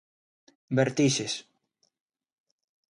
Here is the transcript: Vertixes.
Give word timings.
Vertixes. 0.79 1.33